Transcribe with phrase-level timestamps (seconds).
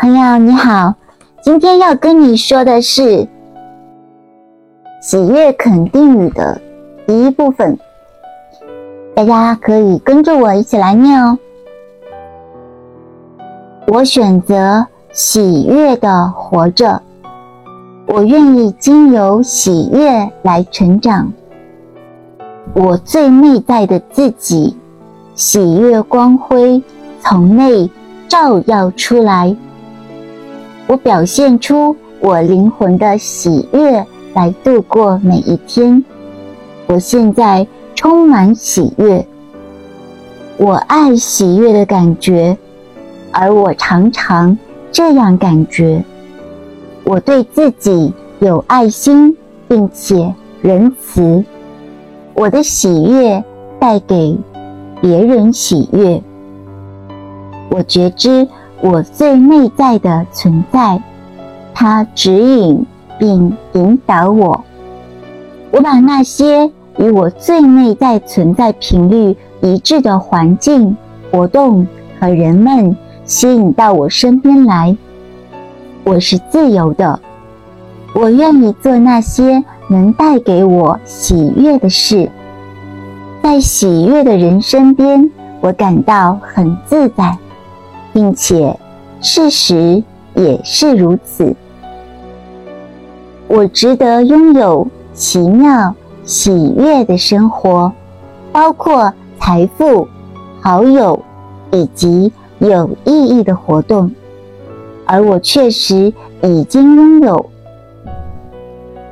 [0.00, 0.94] 朋友你好，
[1.42, 3.28] 今天要跟你说的是
[5.02, 6.58] 喜悦肯定语的
[7.06, 7.78] 第一部分，
[9.14, 11.38] 大家可以跟着我一起来念哦。
[13.88, 17.02] 我选择喜悦的活着，
[18.06, 21.30] 我愿意经由喜悦来成长。
[22.72, 24.78] 我最内在的自己，
[25.34, 26.82] 喜悦光辉
[27.20, 27.90] 从内
[28.28, 29.54] 照耀出来。
[30.90, 34.04] 我表现出我灵魂的喜悦
[34.34, 36.04] 来度过每一天。
[36.88, 39.24] 我现在充满喜悦，
[40.56, 42.58] 我爱喜悦的感觉，
[43.30, 44.58] 而我常常
[44.90, 46.04] 这样感觉。
[47.04, 49.36] 我对自己有爱心，
[49.68, 51.44] 并且仁慈。
[52.34, 53.44] 我的喜悦
[53.78, 54.36] 带给
[55.00, 56.20] 别人喜悦。
[57.70, 58.48] 我觉知。
[58.82, 61.02] 我最内在的存在，
[61.74, 62.86] 它指引
[63.18, 64.64] 并引导我。
[65.70, 70.96] 我把那些与我最内在存在频率一致的环境、
[71.30, 71.86] 活动
[72.18, 74.96] 和人们吸引到我身边来。
[76.02, 77.20] 我是自由的，
[78.14, 82.30] 我愿意做那些能带给我喜悦的事。
[83.42, 87.36] 在喜悦的人身边，我感到很自在。
[88.12, 88.76] 并且，
[89.20, 90.02] 事实
[90.34, 91.54] 也是如此。
[93.48, 95.94] 我值得拥有奇妙、
[96.24, 97.92] 喜悦的生活，
[98.52, 100.06] 包括财富、
[100.60, 101.20] 好友
[101.72, 104.10] 以及有意义的活动，
[105.04, 107.46] 而我确实已经拥有。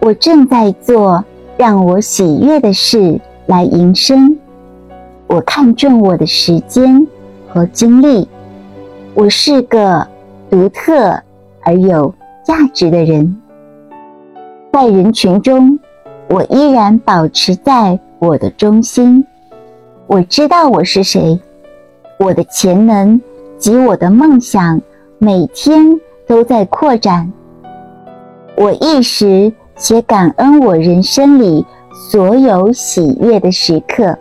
[0.00, 1.24] 我正在做
[1.56, 4.38] 让我喜悦的事来营生。
[5.28, 7.06] 我看重我的时间
[7.48, 8.28] 和精力。
[9.14, 10.06] 我是个
[10.48, 11.22] 独特
[11.60, 13.36] 而有价值的人，
[14.72, 15.78] 在人群中，
[16.30, 19.22] 我依然保持在我的中心。
[20.06, 21.38] 我知道我是谁，
[22.18, 23.20] 我的潜能
[23.58, 24.80] 及我的梦想
[25.18, 27.30] 每天都在扩展。
[28.56, 31.66] 我意识且感恩我人生里
[32.10, 34.16] 所有喜悦的时刻。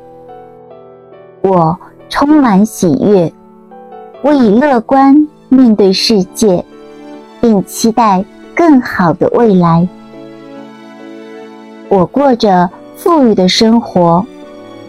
[1.41, 1.79] 我
[2.09, 3.31] 充满喜悦。
[4.23, 6.63] 我以乐观面对世界，
[7.41, 8.23] 并期待
[8.55, 9.87] 更好的未来。
[11.89, 14.23] 我过着富裕的生活，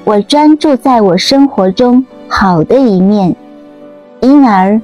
[0.04, 3.34] 我专注在我生活中好的一面，
[4.20, 4.78] 因而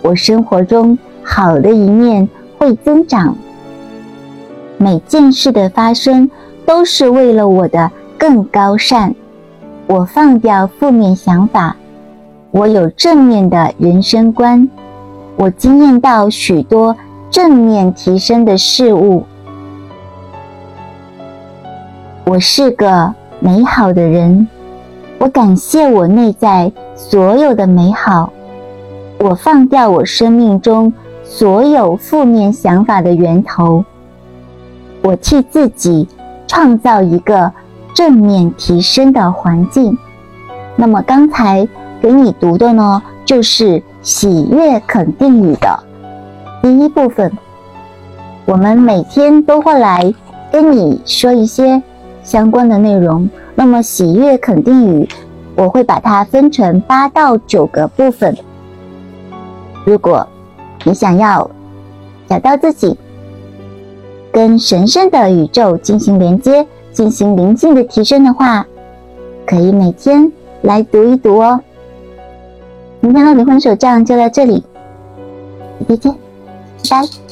[0.00, 3.36] 我生活中好的一面会增长。
[4.76, 6.30] 每件事的发生
[6.64, 9.12] 都是为了我的更高善。
[9.88, 11.74] 我放掉负面想法。
[12.50, 14.66] 我有正面的人生观，
[15.36, 16.96] 我经验到许多
[17.30, 19.26] 正面提升的事物。
[22.24, 24.48] 我是个美好的人，
[25.18, 28.32] 我感谢我内在所有的美好。
[29.18, 30.90] 我放掉我生命中
[31.22, 33.84] 所有负面想法的源头。
[35.02, 36.08] 我替自己
[36.46, 37.52] 创造一个
[37.92, 39.98] 正面提升的环境。
[40.76, 41.68] 那么刚才。
[42.00, 45.78] 给你读的呢，就是喜悦肯定语的
[46.62, 47.30] 第一部分。
[48.46, 50.14] 我们每天都会来
[50.50, 51.82] 跟你说一些
[52.22, 53.28] 相关的内容。
[53.54, 55.08] 那么喜悦肯定语，
[55.56, 58.36] 我会把它分成八到九个部分。
[59.84, 60.26] 如果
[60.84, 61.50] 你想要
[62.28, 62.96] 找到自己，
[64.30, 68.64] 跟神圣的宇宙进行连接，进行灵性的提升的话，
[69.44, 70.30] 可以每天
[70.62, 71.60] 来读一读哦。
[73.00, 74.64] 明天的离婚手账就到这里，
[75.88, 76.12] 再见，
[76.90, 77.27] 拜拜。